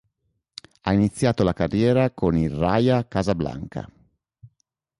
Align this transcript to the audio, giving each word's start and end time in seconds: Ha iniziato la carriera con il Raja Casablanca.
Ha 0.81 0.93
iniziato 0.93 1.43
la 1.43 1.53
carriera 1.53 2.09
con 2.09 2.35
il 2.35 2.49
Raja 2.49 3.07
Casablanca. 3.07 3.87